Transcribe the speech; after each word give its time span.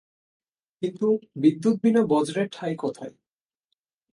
কিন্তু 0.81 1.07
বিদ্যুৎ 1.35 1.75
বিনা 1.83 2.01
বজ্রের 2.07 2.47
ঠাঁই 2.51 2.75
কোথায়? 2.75 3.13